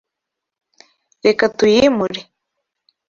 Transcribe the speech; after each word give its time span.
Reka 1.25 1.45
tuyimure. 1.57 2.21